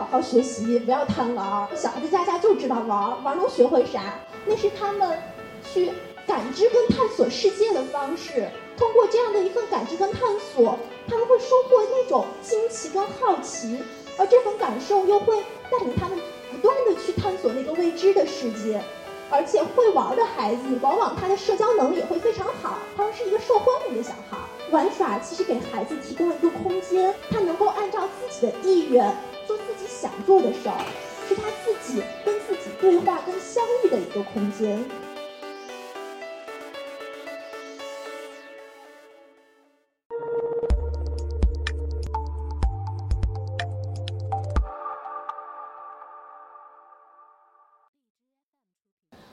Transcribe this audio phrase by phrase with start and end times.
[0.00, 1.68] 好好学习，不要贪玩。
[1.76, 4.18] 小孩子家家就知道玩，玩能学会啥？
[4.46, 5.18] 那是他们
[5.62, 5.92] 去
[6.26, 8.48] 感知跟探索世界的方式。
[8.78, 13.78] 通过这样的一份感知跟探索，他们会收获那种惊奇跟好奇，
[14.16, 15.36] 而这份感受又会
[15.70, 16.18] 带领他们
[16.50, 18.82] 不断的去探索那个未知的世界。
[19.30, 24.38] 而且会玩的孩子，往往他的社交能力也会非常好，他们是一个受欢迎的小孩。
[24.70, 29.12] 玩耍其实给孩子提供了一个空间，他能够按照自己的意愿
[29.46, 30.78] 做自己想做的事儿，
[31.28, 34.84] 是他自己跟自己对话、跟相遇的一个空间。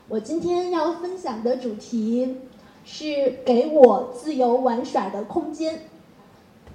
[0.09, 2.37] 我今天要分享的主题
[2.89, 5.81] 是给我自由玩耍的空间。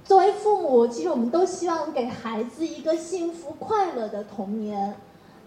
[0.05, 4.95] 作为父母，其实我们都希望给孩子一个幸福快乐的童年，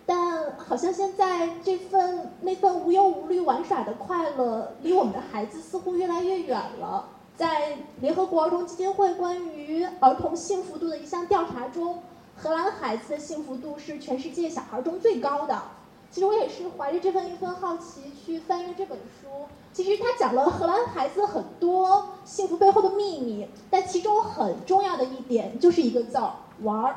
[0.04, 7.10] 但好像现在这份那份无忧无虑玩耍的快乐，离我们的孩子似乎越来越远了。
[7.36, 12.00] 在联合国儿童基金会关于儿童幸福度的一项调查中，
[12.36, 15.62] 荷兰孩子的幸福度是全世界小孩中最高的。
[16.10, 19.28] 其实我也是怀着这份一份好奇去翻阅这本书。
[19.72, 26.96] 其实他讲了荷兰孩子很多幸福背后的秘密，但其中很重要的一点就是一个字儿——玩儿。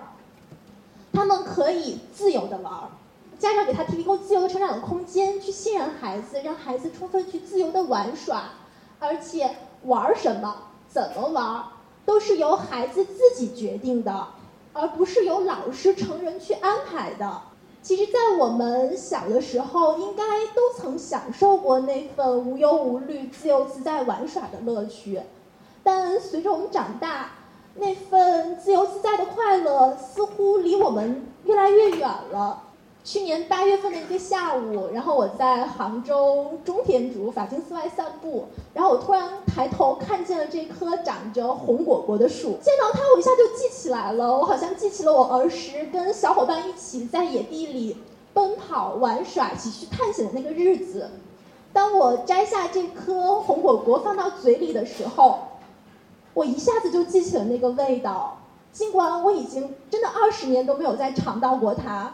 [1.11, 2.89] 他们可以自由的玩儿，
[3.37, 8.51] 家长给他提供自由的成长的空间，去信任孩子，让孩子充分去自由的玩耍，
[8.99, 10.55] 而且玩什么、
[10.87, 11.65] 怎么玩，
[12.05, 14.27] 都是由孩子自己决定的，
[14.71, 17.41] 而不是由老师、成人去安排的。
[17.89, 20.23] 其实，在我们小的时候，应该
[20.53, 25.19] 都曾享受过那份无忧无虑、自由自在玩耍的乐趣。
[25.81, 27.31] 但随着我们长大，
[27.73, 32.61] 那份自由自在的快乐似乎离我们越来越远了。
[33.11, 47.97] 去年八月份的一个下午，然后我在杭州中天竺法金寺外散步，然后我突然抬头看见了这棵长着红果果的树，见到它我一下就记起来了，我好像记起了我儿时跟小伙伴一起在野地里
[48.31, 51.09] 奔跑玩耍、一起去探险的那个日子。
[51.73, 55.39] 当我摘下这颗红果果放到嘴里的时候，
[56.35, 58.37] 我一下子就记起了那个味道，
[58.71, 62.13] 尽管我已经真的二十年都没有再尝到过它。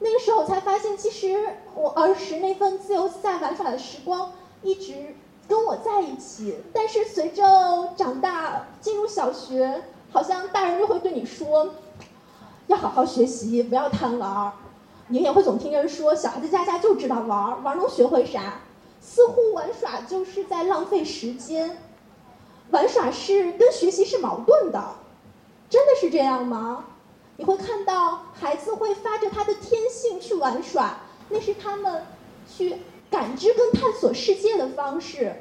[0.00, 5.14] 那个时候我才发现，其实我儿时那份自由自在玩耍的时光一直
[5.46, 6.56] 跟我在一起。
[6.72, 11.74] 但是随着长大进入小学，好像大人就会对你说，
[12.66, 14.52] 要好好学习，不要贪玩。
[15.08, 18.60] 你也会总听人说，小孩子家家就知道玩儿，玩能学会啥？
[19.02, 21.78] 似乎玩耍就是在浪费时间，
[22.70, 24.82] 玩耍是跟学习是矛盾的，
[25.68, 26.84] 真的是这样吗？
[27.40, 32.04] 你会看到孩子会发着他的天性去玩耍，那是他们
[32.46, 32.76] 去
[33.10, 35.36] 感知跟探索世界的方式。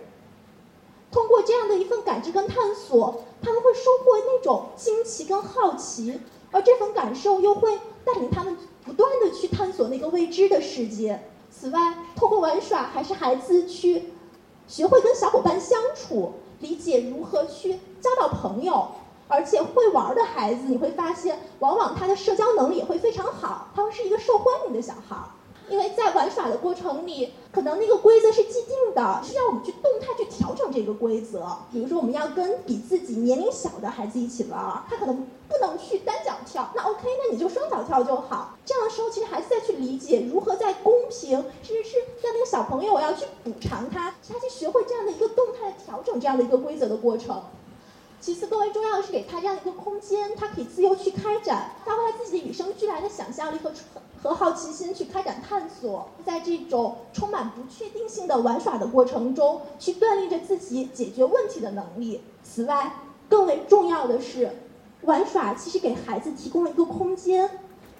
[1.12, 6.22] 通过这样的一份感知跟探索，他们会收获那种惊奇跟好奇，
[6.52, 8.56] 而这份感受又会带领他们
[8.86, 11.22] 不断的去探索那个未知的世界。
[11.52, 14.14] 此外，通过玩耍，还是孩子去
[14.70, 18.88] 学会跟小伙伴相处，理解如何去交到朋友。
[19.30, 25.16] 而且会玩的孩子，你会发现，往往他的社交能力也会非常好，他会是一个受欢迎的小孩。
[25.70, 31.46] 因为在玩耍的过程里，可能那个规则是既定的，是要我们去动态去调整这个规则。
[31.72, 35.16] 比如说，我们要跟比自己年龄小的孩子一起玩，他可能
[35.48, 38.58] 不能去单脚跳，那 OK，那你就双脚跳就好。
[38.66, 47.40] 这样的时候，其实孩子再去理解如何在公平，甚至是让那个小朋友我要去补偿他，他去学会这样的一个动态调整这样的一个规则的过程。
[48.22, 53.72] 其次，更为重要的是给他这样一个空间，他可以自由去开展，发挥他自己的与生俱来的想象力和
[54.22, 62.22] 和好奇心去开展探索，在这种充满不确定性的玩耍的过程中，去锻炼着自己解决问题的能力。
[62.44, 62.94] 此外，
[63.30, 64.52] 更为重要的是，
[65.04, 67.50] 玩耍其实给孩子提供了一个空间，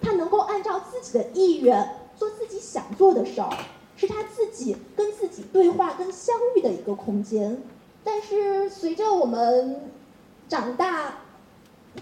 [0.02, 3.50] 他能够按照自己的意愿做自己想做的事儿，
[3.96, 7.62] 是他自己跟自己对话、跟相遇的一个空间。
[8.04, 9.90] 但是，随着我们
[10.50, 11.14] 长大，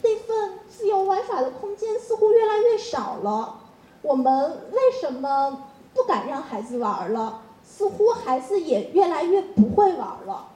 [0.00, 3.61] 那份自由玩耍的空间似乎越来越少了。
[4.00, 7.43] 我们为什么不敢让孩子玩了？
[7.62, 10.49] 似乎孩子也越来越不会玩了。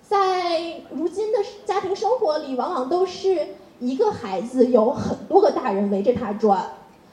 [0.00, 6.66] 在如今的家庭生活里，往往都是一个孩子有很多个大人围着他转，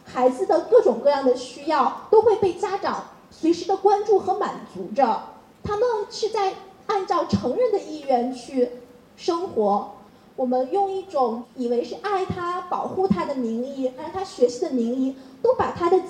[0.06, 5.24] 孩子的各种各样的需要都会被家长随时的关注和满足着。
[5.62, 6.54] 他们是在
[6.88, 8.72] 按照成人的意愿去。
[9.20, 9.92] 生活，
[10.38, 16.02] 我们用一种以为是爱他、保护他的名义，让他学习的名义，都把他的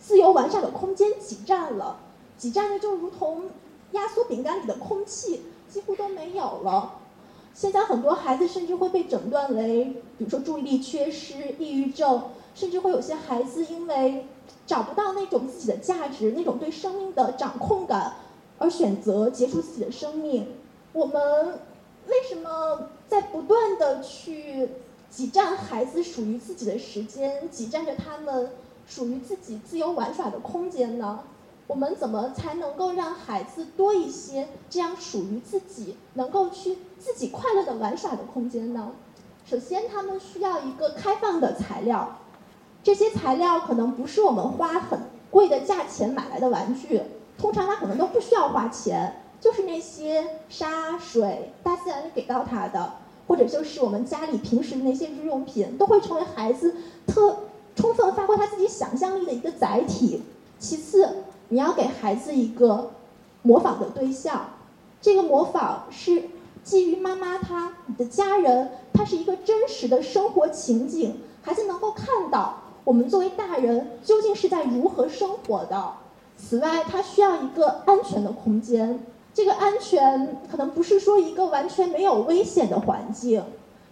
[0.00, 1.98] 自由玩耍的空间挤占了，
[2.38, 3.50] 挤占的就如同
[3.92, 6.94] 压缩饼干里的空气，几乎都没有了。
[7.52, 9.84] 现在很多孩子甚至会被诊断为，
[10.16, 12.22] 比如说注意力缺失、抑郁症，
[12.54, 14.24] 甚至会有些孩子因为
[14.66, 18.14] 找不到那种自己的价值、那种对生命的掌控感，
[18.56, 20.46] 而选择结束自己的生命。
[20.94, 21.58] 我们
[22.08, 24.68] 为什么在不断的去
[25.10, 28.50] 挤占孩子属于自己的时间，挤占着他们
[28.86, 31.20] 属于自己自由玩耍的空间呢？
[31.66, 38.92] 我们怎么才能够让孩子多一些这样属于自己、能够去自己快乐的玩耍的空间呢？
[39.44, 42.18] 首先，他们需要一个开放的材料，
[42.84, 45.00] 这些材料可能不是我们花很
[45.30, 47.02] 贵的价钱买来的玩具，
[47.36, 49.22] 通常他可能都不需要花钱。
[49.46, 52.94] 就是那些沙水，大自然给到他的，
[53.28, 56.74] 或者就是我们家里平时的那些日用品，都会成为孩子
[57.06, 57.44] 特
[57.76, 60.20] 充分发挥他自己想象力的一个载体。
[60.58, 61.18] 其次，
[61.50, 62.90] 你要给孩子一个
[63.42, 64.50] 模仿的对象，
[65.00, 66.24] 这个模仿是
[66.64, 75.92] 基于妈妈他你的家人，它是一个真实的生活情景，孩子能够看到我们作为大人究竟是在如何生活的。
[76.36, 79.06] 此外，他需要一个安全的空间。
[79.36, 83.44] 这个安全可能不是说一个完全没有危险的环境。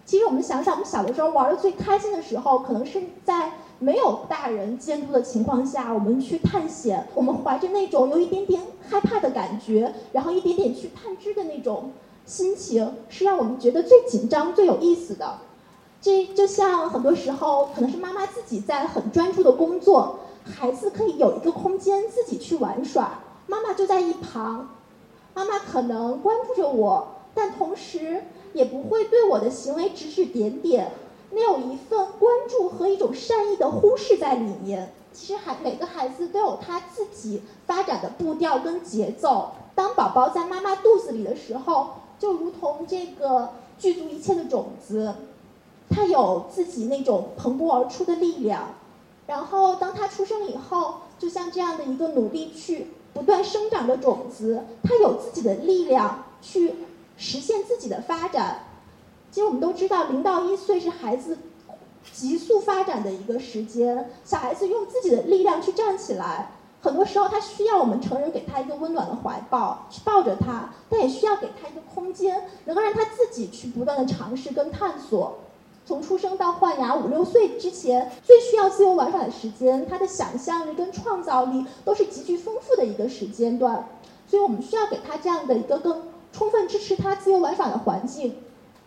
[0.03, 7.05] 其实我们想想，我们小的时候玩的最开心的时候，可能是在没有大人监督的情况下，我们去探险。
[7.13, 8.59] 我们怀着那种有一点点
[8.89, 11.91] 害怕的感觉，然后一点点去探知的那种
[12.25, 15.37] 心情，是让我们觉得最紧张、最有意思的。
[16.01, 24.69] 这就像很多时候，可能是妈妈自己在很专注的工作，孩子可以有一个空间自己去玩耍，妈妈就在一旁。
[25.35, 28.23] 妈妈可能关注着我，但同时
[28.53, 30.89] 也不会对我的行为指指点点，
[31.29, 34.93] 没有一份关注和一种善意的忽视在里面。
[35.11, 39.51] 其实孩每个孩子都有他自己发展的步调跟节奏。
[39.75, 45.15] 当宝宝在妈妈肚子里的时候，就如同这个具足一切的种子，
[45.89, 48.69] 他有自己那种蓬勃而出的力量。
[49.27, 52.87] 然后当他出生以后，就像这样的一个努力去。
[53.15, 56.75] 不断生长的种子，它有自己的力量去
[57.15, 58.59] 实现自己的发展。
[59.31, 61.37] 其实我们都知道，零到一岁是孩子
[62.11, 64.11] 急速发展的一个时间。
[64.25, 66.51] 小孩子用自己的力量去站起来，
[66.81, 75.39] 很多时候他需要我们成人给他一个温暖的怀抱，去抱着他，但也需要给他一个空间，能够让他自己去不断的尝试跟探索。
[75.85, 83.87] 从出生到换牙五六岁之前，最需要自由玩耍的时间，他的想象力跟创造力都是极具丰富的一个时间段，
[84.27, 86.01] 所以我们需要给他这样的一个更
[86.33, 88.35] 充分支持他自由玩耍的环境。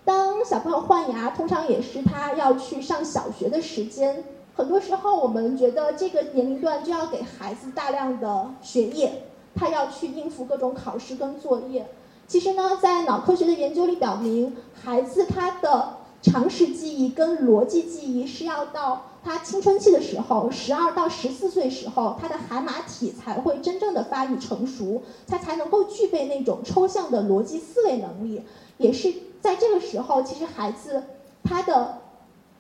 [0.05, 4.25] 当小朋友换牙，通常也是他要去上小学的时间，
[4.57, 9.23] 很多时候我们觉得这个年龄段就要给孩子大量的学业，
[9.55, 11.87] 他要去应付各种考试跟作业。
[12.27, 28.43] 其实呢，在脑科学的研究里表明，孩子他的常识记忆跟逻辑记忆是要到他青春期的时候，十二到十四岁时候，他的海马体才会真正的发育成熟，他才能够具备那种抽象的逻辑思维能力。
[28.79, 31.05] 也是在这个时候，其实孩子
[31.45, 31.99] 他的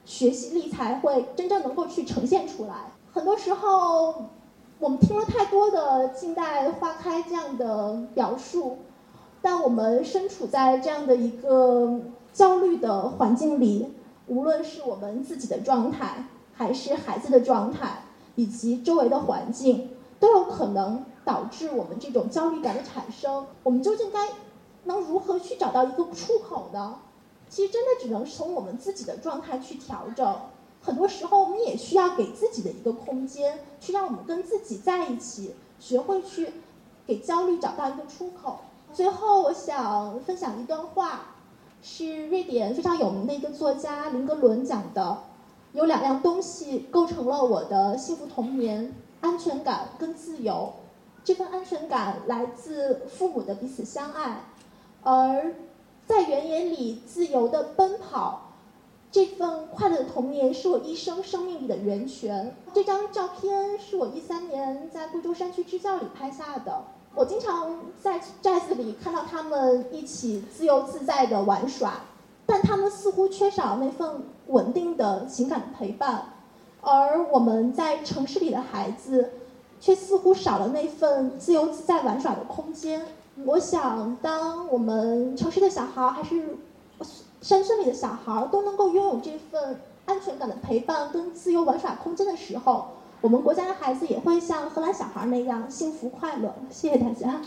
[0.05, 2.93] 学习力才会真正能够去呈现出来。
[3.13, 4.27] 很多时候，
[4.79, 8.79] 我们听了太多的“静待花开”这样的表述，
[9.43, 12.00] 但我们身处在这样的一个。
[12.38, 13.95] 焦虑的环境里，
[14.28, 18.04] 无论是我们自己的状态，还是孩子的状态，
[18.37, 19.90] 以及周围的环境，
[20.21, 23.45] 都有可能导致我们这种焦虑感的产生。
[23.64, 24.28] 我们究竟该
[24.85, 27.00] 能如何去找到一个出口呢？
[27.49, 30.37] 其实真的只能从我们自己的状态去调整。
[30.80, 36.52] 很多时候，我们也需要给自己的一个空间，去让我们跟自己在一起，学会去
[37.04, 38.61] 给焦虑找到一个出口。
[38.95, 41.35] 最后，我想分享一段话。
[41.82, 45.18] 是瑞典非常有名的一个作家林格伦讲的，
[45.73, 50.73] 有两样东西构成了我的幸福童年：安全感跟自由。
[51.25, 54.44] 这份安全感来自父母的彼此相爱，
[55.02, 55.54] 而
[56.06, 58.52] 在原野里自由的奔跑，
[59.12, 62.56] 这份快乐的童年是我一生生命里的源泉。
[62.73, 66.82] 这张照片是我一三年在贵州山区支教里拍下的。
[67.19, 71.95] 我经常在寨子里看到他们一起自由自在的玩耍，
[72.47, 76.35] 但他们似乎缺少那份稳定的情感陪伴，
[76.81, 79.33] 而我们在城市里的孩子，
[79.81, 83.05] 却似乎少了那份自由自在玩耍的空间。
[83.45, 86.57] 我想，当我们城市的小孩还是
[87.43, 92.87] 山村里的小孩都能够拥有这份安全感的陪伴跟自由玩耍空间的时候，
[93.21, 96.55] 我们国家的孩子也会像荷兰小孩那样幸福快乐。
[96.71, 97.41] 谢谢大家。